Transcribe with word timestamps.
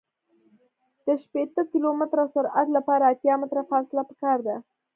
د 1.05 1.07
شپیته 1.23 1.61
کیلومتره 1.71 2.23
سرعت 2.33 2.67
لپاره 2.77 3.03
اتیا 3.13 3.35
متره 3.41 3.61
فاصله 3.69 4.01
پکار 4.09 4.37
ده 4.47 4.55